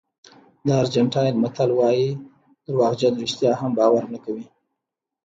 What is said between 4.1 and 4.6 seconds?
نه کوي.